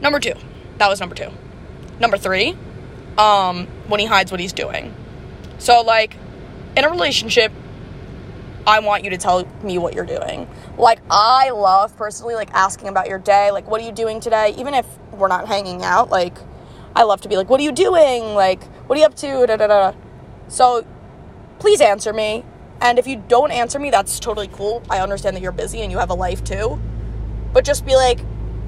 Number 0.00 0.20
two. 0.20 0.34
That 0.78 0.88
was 0.88 1.00
number 1.00 1.14
two. 1.14 1.30
Number 2.00 2.18
three, 2.18 2.56
um, 3.16 3.66
when 3.86 4.00
he 4.00 4.06
hides 4.06 4.30
what 4.32 4.40
he's 4.40 4.52
doing. 4.52 4.94
So, 5.58 5.82
like, 5.82 6.16
in 6.76 6.84
a 6.84 6.90
relationship, 6.90 7.52
I 8.66 8.80
want 8.80 9.04
you 9.04 9.10
to 9.10 9.16
tell 9.16 9.46
me 9.62 9.78
what 9.78 9.94
you're 9.94 10.04
doing. 10.04 10.48
Like, 10.76 10.98
I 11.10 11.50
love 11.50 11.96
personally, 11.96 12.34
like, 12.34 12.50
asking 12.52 12.88
about 12.88 13.08
your 13.08 13.18
day. 13.18 13.52
Like, 13.52 13.70
what 13.70 13.80
are 13.80 13.84
you 13.84 13.92
doing 13.92 14.20
today? 14.20 14.54
Even 14.58 14.74
if 14.74 14.86
we're 15.12 15.28
not 15.28 15.46
hanging 15.46 15.84
out, 15.84 16.10
like, 16.10 16.36
I 16.96 17.04
love 17.04 17.20
to 17.20 17.28
be 17.28 17.36
like, 17.36 17.48
what 17.48 17.60
are 17.60 17.64
you 17.64 17.72
doing? 17.72 18.34
Like, 18.34 18.64
what 18.88 18.96
are 18.96 19.00
you 19.00 19.06
up 19.06 19.14
to? 19.16 19.46
Da, 19.46 19.56
da, 19.56 19.66
da. 19.66 19.92
So, 20.48 20.86
please 21.58 21.80
answer 21.80 22.12
me. 22.12 22.44
And 22.80 22.98
if 22.98 23.06
you 23.06 23.22
don't 23.28 23.50
answer 23.50 23.78
me, 23.78 23.90
that's 23.90 24.18
totally 24.20 24.48
cool. 24.48 24.82
I 24.90 25.00
understand 25.00 25.36
that 25.36 25.42
you're 25.42 25.52
busy 25.52 25.80
and 25.80 25.90
you 25.90 25.98
have 25.98 26.10
a 26.10 26.14
life 26.14 26.44
too. 26.44 26.78
But 27.52 27.64
just 27.64 27.86
be 27.86 27.94
like, 27.94 28.20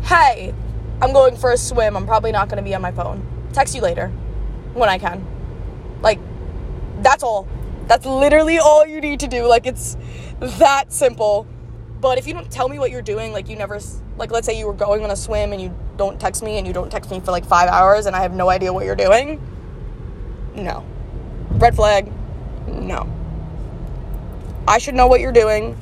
hey, 0.04 0.54
I'm 1.02 1.12
going 1.12 1.36
for 1.36 1.52
a 1.52 1.56
swim. 1.56 1.96
I'm 1.96 2.06
probably 2.06 2.32
not 2.32 2.48
going 2.48 2.56
to 2.56 2.62
be 2.62 2.74
on 2.74 2.80
my 2.82 2.92
phone. 2.92 3.26
Text 3.52 3.74
you 3.74 3.82
later 3.82 4.08
when 4.74 4.88
I 4.88 4.98
can. 4.98 5.26
Like, 6.00 6.18
that's 7.02 7.22
all. 7.22 7.46
That's 7.86 8.06
literally 8.06 8.58
all 8.58 8.86
you 8.86 9.00
need 9.00 9.20
to 9.20 9.28
do. 9.28 9.46
Like, 9.46 9.66
it's 9.66 9.96
that 10.40 10.92
simple. 10.92 11.46
But 12.00 12.18
if 12.18 12.26
you 12.26 12.34
don't 12.34 12.50
tell 12.50 12.68
me 12.68 12.78
what 12.78 12.90
you're 12.90 13.02
doing, 13.02 13.32
like, 13.32 13.48
you 13.48 13.56
never, 13.56 13.78
like, 14.16 14.30
let's 14.30 14.46
say 14.46 14.58
you 14.58 14.66
were 14.66 14.72
going 14.72 15.02
on 15.04 15.10
a 15.10 15.16
swim 15.16 15.52
and 15.52 15.60
you 15.60 15.74
don't 15.96 16.20
text 16.20 16.42
me 16.42 16.58
and 16.58 16.66
you 16.66 16.72
don't 16.72 16.90
text 16.90 17.10
me 17.10 17.20
for 17.20 17.30
like 17.30 17.44
five 17.44 17.68
hours 17.68 18.06
and 18.06 18.14
I 18.14 18.20
have 18.20 18.34
no 18.34 18.48
idea 18.48 18.72
what 18.72 18.84
you're 18.84 18.96
doing, 18.96 19.40
no. 20.54 20.84
Red 21.58 21.74
flag, 21.74 22.12
no. 22.66 23.08
I 24.68 24.78
should 24.78 24.94
know 24.94 25.06
what 25.06 25.20
you're 25.20 25.32
doing. 25.32 25.76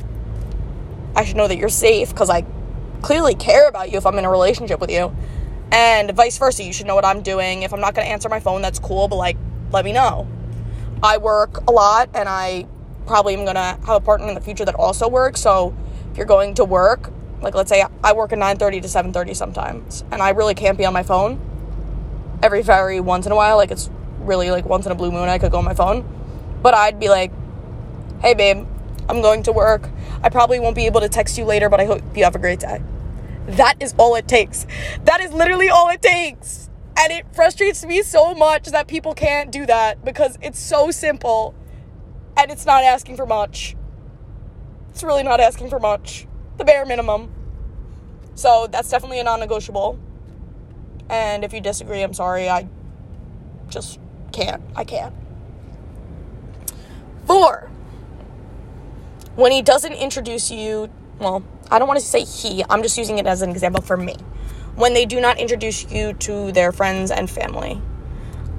I 1.17 1.25
should 1.25 1.37
know 1.37 1.49
that 1.49 1.57
you're 1.57 1.69
safe 1.69 2.11
because 2.11 2.31
I 2.31 2.45
clearly 3.03 3.35
care 3.35 3.69
about 3.69 3.91
you 3.91 3.99
if 3.99 4.07
I'm 4.07 4.17
in 4.19 4.25
a 4.25 4.31
relationship 4.31 4.81
with 4.81 4.91
you. 4.91 5.15
And 5.73 6.11
vice 6.13 6.39
versa, 6.39 6.63
you 6.63 6.73
should 6.73 6.87
know 6.87 6.95
what 6.95 7.05
I'm 7.05 7.23
doing. 7.23 7.63
If 7.63 7.73
I'm 7.73 7.81
not 7.81 7.95
going 7.95 8.07
to 8.07 8.13
answer 8.13 8.29
my 8.29 8.41
phone, 8.41 8.63
that's 8.63 8.79
cool, 8.79 9.09
but 9.09 9.17
like, 9.17 9.37
let 9.73 9.85
me 9.85 9.93
know. 9.93 10.29
I 11.03 11.19
work 11.19 11.63
a 11.69 11.73
lot 11.73 12.11
and 12.15 12.29
I 12.29 12.67
probably 13.07 13.35
am 13.35 13.45
going 13.45 13.57
to 13.57 13.79
have 13.87 13.89
a 13.89 14.01
partner 14.01 14.29
in 14.29 14.35
the 14.35 14.41
future 14.41 14.65
that 14.65 14.75
also 14.75 15.09
works. 15.09 15.41
So 15.41 15.75
if 16.11 16.17
you're 16.17 16.27
going 16.27 16.55
to 16.55 16.65
work, 16.65 17.13
like 17.43 17.55
let's 17.55 17.69
say 17.69 17.85
I 18.03 18.13
work 18.13 18.33
at 18.33 18.39
9:30 18.39 18.83
to 18.83 18.89
7:30 18.89 19.37
sometimes 19.37 20.05
and 20.11 20.23
I 20.23 20.31
really 20.31 20.55
can't 20.55 20.79
be 20.79 20.87
on 20.87 20.95
my 20.95 21.03
phone 21.03 21.41
every 22.43 22.63
very 22.63 23.01
once 23.01 23.27
in 23.27 23.33
a 23.33 23.37
while, 23.37 23.57
like 23.57 23.71
it's 23.71 23.91
really 24.27 24.51
like 24.51 24.65
once 24.65 24.87
in 24.87 24.93
a 24.93 24.95
blue 24.95 25.11
moon 25.11 25.29
I 25.29 25.39
could 25.39 25.53
go 25.53 25.59
on 25.59 25.65
my 25.65 25.75
phone. 25.75 26.05
But 26.63 26.75
I'd 26.75 26.99
be 26.99 27.09
like, 27.09 27.33
"Hey 28.21 28.35
babe, 28.35 28.67
I'm 29.09 29.21
going 29.23 29.43
to 29.45 29.53
work. 29.53 29.89
I 30.23 30.29
probably 30.31 30.61
won't 30.61 30.77
be 30.77 30.87
able 30.87 31.01
to 31.01 31.09
text 31.09 31.37
you 31.39 31.45
later, 31.45 31.69
but 31.69 31.81
I 31.81 31.85
hope 31.85 32.03
you 32.17 32.25
have 32.25 32.35
a 32.35 32.39
great 32.39 32.61
day." 32.61 32.83
That 33.47 33.77
is 33.81 33.95
all 33.99 34.15
it 34.15 34.27
takes. 34.27 34.67
That 35.05 35.21
is 35.21 35.33
literally 35.33 35.69
all 35.69 35.89
it 35.91 36.01
takes. 36.01 36.71
And 36.97 37.13
it 37.13 37.27
frustrates 37.33 37.85
me 37.85 38.03
so 38.03 38.35
much 38.35 38.69
that 38.69 38.87
people 38.87 39.15
can't 39.15 39.51
do 39.51 39.67
that 39.67 40.05
because 40.05 40.39
it's 40.41 40.59
so 40.59 40.91
simple 40.91 41.55
and 42.37 42.51
it's 42.51 42.65
not 42.65 42.85
asking 42.85 43.17
for 43.17 43.27
much. 43.27 43.77
It's 44.91 45.03
really 45.03 45.25
not 45.25 45.41
asking 45.41 45.71
for 45.71 45.81
much. 45.81 46.27
The 46.57 46.65
bare 46.65 46.87
minimum. 46.87 47.33
So 48.37 48.69
that's 48.71 48.89
definitely 48.89 49.21
a 49.21 49.25
non 49.25 49.41
negotiable. 49.41 49.99
And 51.09 51.45
if 51.45 51.53
you 51.53 51.61
disagree, 51.61 52.01
I'm 52.03 52.15
sorry. 52.15 52.49
I 52.49 52.69
just 53.69 53.99
can't. 54.35 54.63
I 54.75 54.85
can't. 54.85 55.15
Four. 57.27 57.71
When 59.37 59.53
he 59.53 59.63
doesn't 59.63 59.93
introduce 59.93 60.51
you, 60.51 60.91
well, 61.19 61.43
I 61.71 61.79
don't 61.79 61.89
want 61.89 62.01
to 62.01 62.07
say 62.07 62.25
he, 62.25 62.65
I'm 62.69 62.83
just 62.83 62.99
using 62.99 63.19
it 63.19 63.27
as 63.27 63.43
an 63.43 63.51
example 63.51 63.83
for 63.83 63.97
me. 63.97 64.17
When 64.75 64.93
they 64.93 65.07
do 65.07 65.21
not 65.21 65.39
introduce 65.39 65.91
you 65.91 66.13
to 66.15 66.53
their 66.53 66.73
friends 66.73 67.11
and 67.11 67.31
family. 67.31 67.81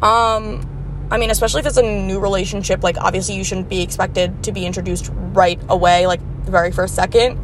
Um, 0.02 0.68
I 1.12 1.18
mean, 1.18 1.30
especially 1.30 1.60
if 1.60 1.66
it's 1.66 1.78
a 1.78 1.84
new 1.84 2.20
relationship, 2.20 2.84
like 2.84 2.98
obviously 2.98 3.36
you 3.36 3.44
shouldn't 3.44 3.70
be 3.70 3.82
expected 3.82 4.44
to 4.46 4.52
be 4.52 4.66
introduced 4.66 5.12
right 5.14 5.60
away, 5.70 6.08
like 6.08 6.22
the 6.46 6.52
very 6.52 6.72
first 6.72 6.96
second. 6.96 7.40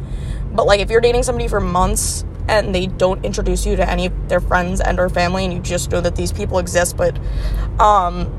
But 0.52 0.66
like 0.66 0.80
if 0.80 0.90
you're 0.90 1.00
dating 1.00 1.22
somebody 1.22 1.48
for 1.48 1.60
months 1.60 2.24
and 2.48 2.74
they 2.74 2.86
don't 2.86 3.24
introduce 3.24 3.64
you 3.66 3.76
to 3.76 3.88
any 3.88 4.06
of 4.06 4.28
their 4.28 4.40
friends 4.40 4.80
and 4.80 4.98
or 4.98 5.08
family 5.08 5.44
and 5.44 5.52
you 5.52 5.60
just 5.60 5.90
know 5.90 6.00
that 6.00 6.16
these 6.16 6.32
people 6.32 6.58
exist 6.58 6.96
but 6.96 7.18
um 7.80 8.38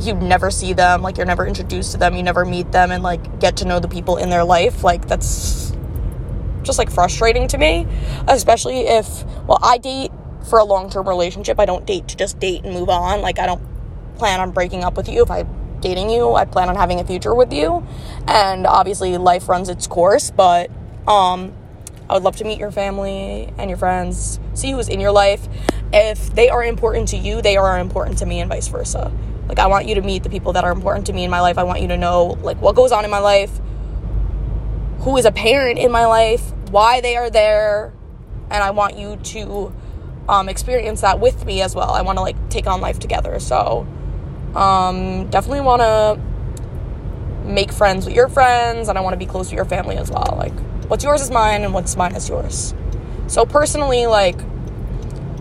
you 0.00 0.14
never 0.14 0.50
see 0.50 0.72
them, 0.72 1.02
like 1.02 1.16
you're 1.16 1.26
never 1.26 1.46
introduced 1.46 1.92
to 1.92 1.98
them, 1.98 2.16
you 2.16 2.22
never 2.22 2.44
meet 2.44 2.72
them 2.72 2.90
and 2.90 3.02
like 3.02 3.38
get 3.38 3.58
to 3.58 3.64
know 3.64 3.78
the 3.78 3.88
people 3.88 4.16
in 4.16 4.30
their 4.30 4.42
life, 4.42 4.82
like 4.82 5.06
that's 5.06 5.72
just 6.62 6.78
like 6.78 6.90
frustrating 6.90 7.48
to 7.48 7.58
me, 7.58 7.86
especially 8.28 8.80
if, 8.80 9.24
well, 9.46 9.58
I 9.62 9.78
date 9.78 10.10
for 10.48 10.58
a 10.58 10.64
long 10.64 10.90
term 10.90 11.08
relationship. 11.08 11.58
I 11.60 11.66
don't 11.66 11.86
date 11.86 12.08
to 12.08 12.16
just 12.16 12.38
date 12.38 12.64
and 12.64 12.72
move 12.72 12.88
on. 12.88 13.20
Like, 13.20 13.38
I 13.38 13.46
don't 13.46 13.62
plan 14.16 14.40
on 14.40 14.50
breaking 14.50 14.84
up 14.84 14.96
with 14.96 15.08
you 15.08 15.22
if 15.22 15.30
I'm 15.30 15.48
dating 15.80 16.10
you. 16.10 16.32
I 16.34 16.44
plan 16.44 16.68
on 16.68 16.76
having 16.76 17.00
a 17.00 17.04
future 17.04 17.34
with 17.34 17.52
you. 17.52 17.86
And 18.26 18.66
obviously, 18.66 19.16
life 19.18 19.48
runs 19.48 19.68
its 19.68 19.86
course, 19.86 20.30
but 20.30 20.70
um, 21.06 21.52
I 22.08 22.14
would 22.14 22.22
love 22.22 22.36
to 22.36 22.44
meet 22.44 22.58
your 22.58 22.70
family 22.70 23.52
and 23.58 23.70
your 23.70 23.78
friends, 23.78 24.40
see 24.54 24.72
who's 24.72 24.88
in 24.88 25.00
your 25.00 25.12
life. 25.12 25.46
If 25.92 26.34
they 26.34 26.48
are 26.48 26.64
important 26.64 27.08
to 27.08 27.16
you, 27.16 27.42
they 27.42 27.56
are 27.56 27.78
important 27.78 28.18
to 28.18 28.26
me, 28.26 28.40
and 28.40 28.48
vice 28.48 28.68
versa. 28.68 29.12
Like, 29.48 29.58
I 29.58 29.66
want 29.66 29.86
you 29.86 29.94
to 29.96 30.02
meet 30.02 30.22
the 30.22 30.30
people 30.30 30.52
that 30.54 30.64
are 30.64 30.72
important 30.72 31.06
to 31.06 31.12
me 31.12 31.24
in 31.24 31.30
my 31.30 31.40
life. 31.40 31.58
I 31.58 31.64
want 31.64 31.80
you 31.80 31.88
to 31.88 31.96
know, 31.96 32.38
like, 32.42 32.60
what 32.60 32.74
goes 32.74 32.92
on 32.92 33.04
in 33.04 33.10
my 33.10 33.18
life 33.18 33.60
who 35.02 35.16
is 35.16 35.24
a 35.24 35.32
parent 35.32 35.78
in 35.78 35.90
my 35.90 36.06
life, 36.06 36.52
why 36.70 37.00
they 37.00 37.16
are 37.16 37.28
there, 37.28 37.92
and 38.50 38.62
I 38.62 38.70
want 38.70 38.96
you 38.96 39.16
to 39.16 39.74
um, 40.28 40.48
experience 40.48 41.00
that 41.00 41.18
with 41.18 41.44
me 41.44 41.60
as 41.60 41.74
well. 41.74 41.90
I 41.90 42.02
want 42.02 42.18
to 42.18 42.22
like 42.22 42.36
take 42.48 42.66
on 42.66 42.80
life 42.80 43.00
together. 43.00 43.40
So 43.40 43.86
um, 44.54 45.28
definitely 45.28 45.62
want 45.62 45.82
to 45.82 46.20
make 47.48 47.72
friends 47.72 48.06
with 48.06 48.14
your 48.14 48.28
friends, 48.28 48.88
and 48.88 48.96
I 48.96 49.00
want 49.00 49.14
to 49.14 49.18
be 49.18 49.26
close 49.26 49.48
to 49.50 49.56
your 49.56 49.64
family 49.64 49.96
as 49.96 50.10
well. 50.10 50.36
Like 50.38 50.54
what's 50.88 51.04
yours 51.04 51.22
is 51.22 51.30
mine, 51.30 51.62
and 51.62 51.74
what's 51.74 51.96
mine 51.96 52.14
is 52.14 52.28
yours. 52.28 52.74
So 53.26 53.44
personally, 53.46 54.06
like 54.06 54.36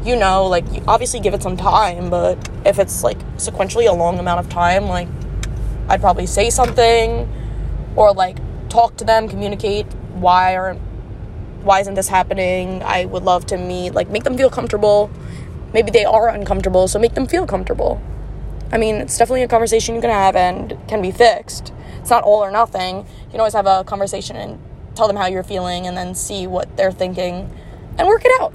you 0.04 0.16
know, 0.16 0.48
like 0.48 0.72
you 0.74 0.84
obviously 0.88 1.20
give 1.20 1.34
it 1.34 1.44
some 1.44 1.58
time, 1.58 2.10
but 2.10 2.50
if 2.66 2.80
it's 2.80 3.04
like 3.04 3.20
sequentially 3.38 3.88
a 3.88 3.94
long 3.94 4.20
amount 4.20 4.40
of 4.40 4.50
time, 4.50 4.86
like 4.86 5.08
I'd 5.88 6.02
probably 6.02 6.26
say 6.26 6.50
something 6.50 7.32
or 7.96 8.14
like 8.14 8.38
talk 8.70 8.98
to 8.98 9.04
them, 9.04 9.28
communicate 9.28 9.86
why 10.14 10.54
or 10.54 10.74
why 11.64 11.80
isn't 11.82 11.94
this 11.94 12.08
happening? 12.08 12.82
I 12.84 13.06
would 13.06 13.24
love 13.24 13.46
to 13.48 13.58
meet, 13.58 13.94
like 13.94 14.10
make 14.10 14.24
them 14.24 14.38
feel 14.38 14.50
comfortable. 14.50 15.12
Maybe 15.74 15.92
they 15.92 16.06
are 16.06 16.30
uncomfortable, 16.30 16.88
so 16.88 16.98
make 16.98 17.14
them 17.14 17.28
feel 17.28 17.46
comfortable. 17.46 18.02
I 18.72 18.78
mean, 18.78 18.96
it's 18.96 19.18
definitely 19.18 19.44
a 19.44 19.48
conversation 19.48 19.96
you 19.96 20.02
can 20.02 20.10
have 20.10 20.36
and 20.36 20.78
can 20.88 21.02
be 21.02 21.12
fixed. 21.12 21.74
It's 22.00 22.10
not 22.10 22.24
all 22.24 22.44
or 22.44 22.52
nothing. 22.52 22.98
You 22.98 23.32
can 23.32 23.40
always 23.40 23.54
have 23.54 23.68
a 23.68 23.84
conversation 23.84 24.36
and 24.36 24.60
tell 24.96 25.08
them 25.08 25.16
how 25.16 25.28
you're 25.28 25.44
feeling 25.44 25.88
and 25.88 25.96
then 25.96 26.16
see 26.16 26.48
what 26.48 26.76
they're 26.78 26.92
thinking 26.92 27.50
and 27.98 28.08
work 28.08 28.24
it 28.26 28.42
out. 28.42 28.54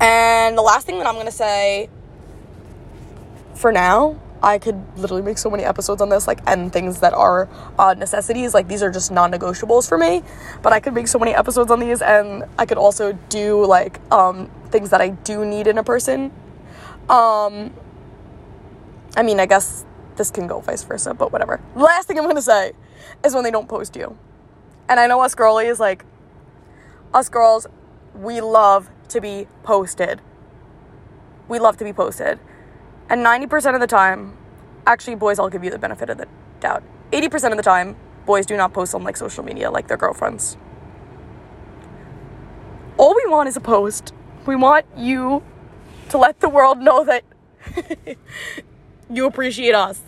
And 0.00 0.56
the 0.56 0.62
last 0.62 0.86
thing 0.86 0.98
that 0.98 1.06
I'm 1.06 1.14
going 1.14 1.26
to 1.26 1.32
say 1.32 1.90
for 3.54 3.70
now 3.70 4.18
I 4.42 4.58
could 4.58 4.82
literally 4.96 5.22
make 5.22 5.38
so 5.38 5.50
many 5.50 5.64
episodes 5.64 6.00
on 6.00 6.08
this, 6.08 6.26
like, 6.26 6.40
and 6.46 6.72
things 6.72 7.00
that 7.00 7.12
are 7.12 7.48
uh, 7.78 7.94
necessities. 7.94 8.54
Like, 8.54 8.68
these 8.68 8.82
are 8.82 8.90
just 8.90 9.12
non 9.12 9.30
negotiables 9.30 9.88
for 9.88 9.98
me. 9.98 10.22
But 10.62 10.72
I 10.72 10.80
could 10.80 10.94
make 10.94 11.08
so 11.08 11.18
many 11.18 11.34
episodes 11.34 11.70
on 11.70 11.80
these, 11.80 12.00
and 12.00 12.44
I 12.58 12.64
could 12.64 12.78
also 12.78 13.12
do, 13.28 13.64
like, 13.66 14.00
um, 14.10 14.50
things 14.70 14.90
that 14.90 15.00
I 15.00 15.08
do 15.10 15.44
need 15.44 15.66
in 15.66 15.76
a 15.76 15.84
person. 15.84 16.32
Um, 17.10 17.74
I 19.16 19.22
mean, 19.22 19.40
I 19.40 19.46
guess 19.46 19.84
this 20.16 20.30
can 20.30 20.46
go 20.46 20.60
vice 20.60 20.84
versa, 20.84 21.12
but 21.12 21.32
whatever. 21.32 21.60
Last 21.74 22.08
thing 22.08 22.18
I'm 22.18 22.26
gonna 22.26 22.42
say 22.42 22.72
is 23.24 23.34
when 23.34 23.44
they 23.44 23.50
don't 23.50 23.68
post 23.68 23.96
you. 23.96 24.16
And 24.88 24.98
I 24.98 25.06
know 25.06 25.20
us 25.20 25.34
girlies, 25.34 25.78
like, 25.78 26.04
us 27.14 27.28
girls, 27.28 27.66
we 28.14 28.40
love 28.40 28.90
to 29.08 29.20
be 29.20 29.46
posted. 29.62 30.20
We 31.48 31.58
love 31.58 31.76
to 31.78 31.84
be 31.84 31.92
posted. 31.92 32.38
And 33.08 33.24
90% 33.24 33.74
of 33.74 33.80
the 33.80 33.86
time, 33.86 34.36
actually, 34.86 35.16
boys, 35.16 35.38
I'll 35.38 35.48
give 35.48 35.64
you 35.64 35.70
the 35.70 35.78
benefit 35.78 36.10
of 36.10 36.18
the 36.18 36.28
doubt. 36.60 36.82
80% 37.12 37.50
of 37.50 37.56
the 37.56 37.62
time, 37.62 37.96
boys 38.26 38.46
do 38.46 38.56
not 38.56 38.72
post 38.72 38.94
on 38.94 39.02
like 39.02 39.16
social 39.16 39.44
media 39.44 39.70
like 39.70 39.88
their 39.88 39.96
girlfriends. 39.96 40.56
All 42.96 43.14
we 43.14 43.24
want 43.30 43.48
is 43.48 43.56
a 43.56 43.60
post. 43.60 44.12
We 44.46 44.56
want 44.56 44.86
you 44.96 45.42
to 46.10 46.18
let 46.18 46.40
the 46.40 46.48
world 46.48 46.78
know 46.78 47.04
that 47.04 47.24
you 49.10 49.26
appreciate 49.26 49.74
us. 49.74 50.02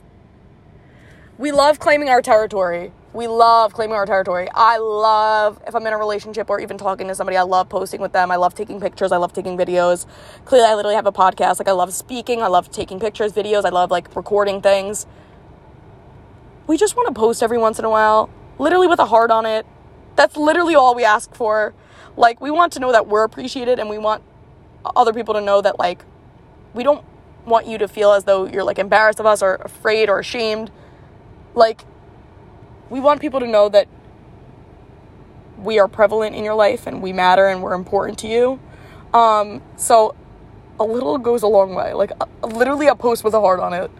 We 1.42 1.50
love 1.50 1.80
claiming 1.80 2.08
our 2.08 2.22
territory. 2.22 2.92
We 3.12 3.26
love 3.26 3.74
claiming 3.74 3.96
our 3.96 4.06
territory. 4.06 4.48
I 4.54 4.78
love 4.78 5.60
if 5.66 5.74
I'm 5.74 5.84
in 5.84 5.92
a 5.92 5.98
relationship 5.98 6.48
or 6.48 6.60
even 6.60 6.78
talking 6.78 7.08
to 7.08 7.16
somebody, 7.16 7.36
I 7.36 7.42
love 7.42 7.68
posting 7.68 8.00
with 8.00 8.12
them. 8.12 8.30
I 8.30 8.36
love 8.36 8.54
taking 8.54 8.80
pictures. 8.80 9.10
I 9.10 9.16
love 9.16 9.32
taking 9.32 9.58
videos. 9.58 10.06
Clearly, 10.44 10.68
I 10.68 10.76
literally 10.76 10.94
have 10.94 11.06
a 11.06 11.12
podcast. 11.12 11.58
Like, 11.58 11.66
I 11.66 11.72
love 11.72 11.92
speaking. 11.92 12.42
I 12.42 12.46
love 12.46 12.70
taking 12.70 13.00
pictures, 13.00 13.32
videos. 13.32 13.64
I 13.64 13.70
love 13.70 13.90
like 13.90 14.14
recording 14.14 14.62
things. 14.62 15.04
We 16.68 16.76
just 16.76 16.94
want 16.94 17.12
to 17.12 17.20
post 17.20 17.42
every 17.42 17.58
once 17.58 17.80
in 17.80 17.84
a 17.84 17.90
while, 17.90 18.30
literally 18.60 18.86
with 18.86 19.00
a 19.00 19.06
heart 19.06 19.32
on 19.32 19.44
it. 19.44 19.66
That's 20.14 20.36
literally 20.36 20.76
all 20.76 20.94
we 20.94 21.04
ask 21.04 21.34
for. 21.34 21.74
Like, 22.16 22.40
we 22.40 22.52
want 22.52 22.72
to 22.74 22.78
know 22.78 22.92
that 22.92 23.08
we're 23.08 23.24
appreciated 23.24 23.80
and 23.80 23.90
we 23.90 23.98
want 23.98 24.22
other 24.84 25.12
people 25.12 25.34
to 25.34 25.40
know 25.40 25.60
that, 25.60 25.76
like, 25.76 26.04
we 26.72 26.84
don't 26.84 27.04
want 27.46 27.66
you 27.66 27.78
to 27.78 27.88
feel 27.88 28.12
as 28.12 28.22
though 28.22 28.46
you're 28.46 28.62
like 28.62 28.78
embarrassed 28.78 29.18
of 29.18 29.26
us 29.26 29.42
or 29.42 29.56
afraid 29.56 30.08
or 30.08 30.20
ashamed. 30.20 30.70
Like, 31.54 31.84
we 32.90 33.00
want 33.00 33.20
people 33.20 33.40
to 33.40 33.46
know 33.46 33.68
that 33.68 33.88
we 35.58 35.78
are 35.78 35.88
prevalent 35.88 36.34
in 36.34 36.44
your 36.44 36.54
life 36.54 36.86
and 36.86 37.02
we 37.02 37.12
matter 37.12 37.46
and 37.46 37.62
we're 37.62 37.74
important 37.74 38.18
to 38.20 38.28
you. 38.28 38.60
Um, 39.14 39.62
so 39.76 40.14
a 40.80 40.84
little 40.84 41.18
goes 41.18 41.42
a 41.42 41.46
long 41.46 41.74
way. 41.74 41.92
Like, 41.92 42.12
uh, 42.20 42.26
literally, 42.46 42.86
a 42.86 42.94
post 42.94 43.24
with 43.24 43.34
a 43.34 43.40
heart 43.40 43.60
on 43.60 43.72
it 43.72 43.90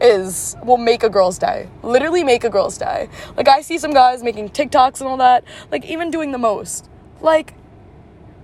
is 0.00 0.56
will 0.64 0.78
make 0.78 1.02
a 1.02 1.08
girl's 1.08 1.38
day. 1.38 1.68
Literally 1.82 2.24
make 2.24 2.44
a 2.44 2.50
girl's 2.50 2.78
day. 2.78 3.08
Like 3.36 3.48
I 3.48 3.60
see 3.60 3.78
some 3.78 3.92
guys 3.92 4.22
making 4.22 4.50
TikToks 4.50 5.00
and 5.00 5.08
all 5.08 5.18
that, 5.18 5.44
like 5.70 5.84
even 5.84 6.10
doing 6.10 6.32
the 6.32 6.38
most. 6.38 6.88
Like 7.20 7.54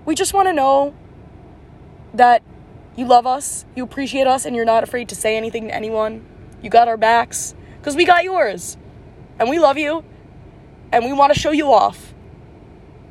we 0.05 0.15
just 0.15 0.35
want 0.35 0.49
to 0.49 0.53
know 0.53 0.95
that 2.15 2.43
you 2.97 3.07
love 3.07 3.27
us, 3.27 3.65
you 3.75 3.85
appreciate 3.85 4.27
us 4.27 4.45
and 4.45 4.55
you're 4.55 4.65
not 4.65 4.83
afraid 4.83 5.09
to 5.09 5.15
say 5.15 5.37
anything 5.37 5.69
to 5.69 5.75
anyone. 5.75 6.25
You 6.63 6.71
got 6.71 6.89
our 6.89 6.97
backs 6.97 7.55
cuz 7.87 7.95
we 7.95 8.05
got 8.05 8.25
yours. 8.25 8.77
And 9.39 9.49
we 9.49 9.59
love 9.59 9.79
you 9.79 10.05
and 10.91 11.05
we 11.05 11.13
want 11.13 11.33
to 11.33 11.39
show 11.39 11.53
you 11.53 11.73
off. 11.73 12.15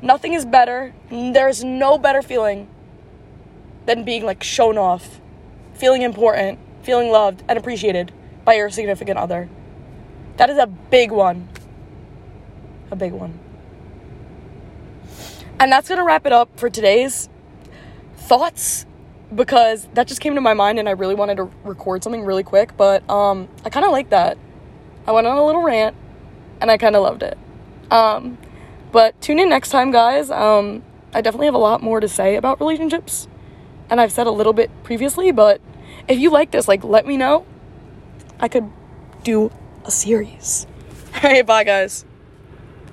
Nothing 0.02 0.34
is 0.34 0.44
better. 0.44 0.92
There's 1.10 1.64
no 1.64 1.98
better 1.98 2.20
feeling 2.20 2.68
than 3.86 4.04
being 4.04 4.24
like 4.24 4.42
shown 4.42 4.76
off, 4.76 5.20
feeling 5.74 6.02
important, 6.02 6.58
feeling 6.82 7.10
loved 7.10 7.42
and 7.48 7.58
appreciated 7.58 8.12
by 8.44 8.54
your 8.54 8.68
significant 8.70 9.18
other. 9.18 9.48
That 10.36 10.50
is 10.50 10.58
a 10.58 10.66
big 10.66 11.10
one. 11.10 11.48
A 12.90 12.96
big 12.96 13.12
one. 13.12 13.38
And 15.58 15.72
that's 15.72 15.88
going 15.88 15.98
to 15.98 16.04
wrap 16.04 16.26
it 16.26 16.32
up 16.32 16.50
for 16.60 16.68
today's 16.68 17.30
thoughts 18.16 18.84
because 19.34 19.88
that 19.94 20.06
just 20.06 20.20
came 20.20 20.34
to 20.34 20.40
my 20.40 20.54
mind 20.54 20.78
and 20.78 20.88
I 20.88 20.92
really 20.92 21.14
wanted 21.14 21.36
to 21.36 21.50
record 21.64 22.02
something 22.04 22.24
really 22.24 22.42
quick, 22.42 22.76
but 22.76 23.08
um 23.08 23.48
I 23.64 23.70
kind 23.70 23.86
of 23.86 23.92
like 23.92 24.10
that. 24.10 24.36
I 25.06 25.12
went 25.12 25.26
on 25.26 25.36
a 25.36 25.44
little 25.44 25.62
rant 25.62 25.96
and 26.60 26.70
I 26.70 26.76
kind 26.78 26.96
of 26.96 27.02
loved 27.02 27.22
it. 27.22 27.36
Um 27.90 28.38
but 28.92 29.20
tune 29.20 29.38
in 29.38 29.48
next 29.48 29.70
time, 29.70 29.90
guys. 29.90 30.30
Um 30.30 30.82
I 31.14 31.20
definitely 31.20 31.46
have 31.46 31.54
a 31.54 31.58
lot 31.58 31.82
more 31.82 32.00
to 32.00 32.08
say 32.08 32.36
about 32.36 32.60
relationships. 32.60 33.28
And 33.88 34.00
I've 34.00 34.12
said 34.12 34.26
a 34.26 34.30
little 34.30 34.52
bit 34.52 34.70
previously, 34.82 35.30
but 35.30 35.60
if 36.08 36.18
you 36.18 36.30
like 36.30 36.50
this, 36.50 36.68
like 36.68 36.82
let 36.84 37.06
me 37.06 37.16
know 37.16 37.46
I 38.40 38.48
could 38.48 38.70
do 39.22 39.50
a 39.84 39.90
series. 39.90 40.66
Hey, 41.16 41.40
bye, 41.40 41.64
guys. 41.64 42.04